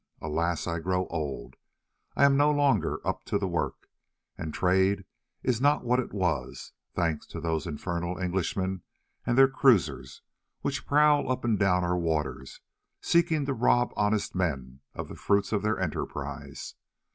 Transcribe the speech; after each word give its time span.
Alas! 0.19 0.65
I 0.65 0.79
grow 0.79 1.05
old, 1.11 1.57
I 2.15 2.25
am 2.25 2.35
no 2.35 2.49
longer 2.49 3.05
up 3.07 3.23
to 3.25 3.37
the 3.37 3.47
work, 3.47 3.87
and 4.35 4.51
trade 4.51 5.05
is 5.43 5.61
not 5.61 5.83
what 5.83 5.99
it 5.99 6.11
was, 6.11 6.71
thanks 6.95 7.27
to 7.27 7.39
those 7.39 7.67
infernal 7.67 8.17
Englishmen 8.17 8.81
and 9.27 9.37
their 9.37 9.47
cruisers, 9.47 10.23
which 10.61 10.87
prowl 10.87 11.31
up 11.31 11.45
and 11.45 11.59
down 11.59 11.83
our 11.83 11.99
waters, 11.99 12.61
seeking 12.99 13.45
to 13.45 13.53
rob 13.53 13.93
honest 13.95 14.33
men 14.33 14.79
of 14.95 15.07
the 15.07 15.13
fruits 15.15 15.51
of 15.51 15.61
their 15.61 15.79
enterprise. 15.79 16.73